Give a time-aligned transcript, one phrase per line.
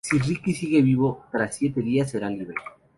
[0.03, 2.55] Si Ricky sigue vivo tras siete días será libre.